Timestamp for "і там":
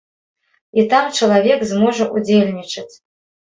0.81-1.05